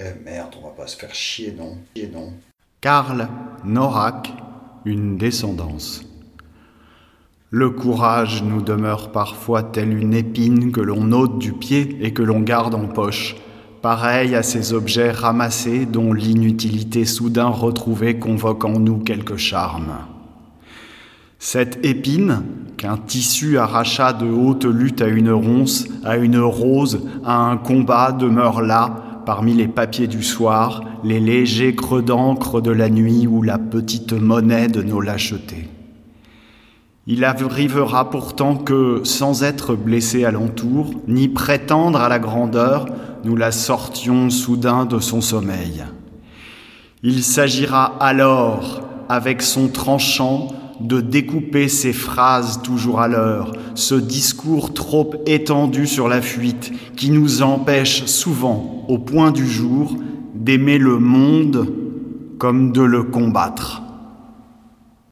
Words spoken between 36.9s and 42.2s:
Il arrivera pourtant que, sans être blessé alentour, ni prétendre à la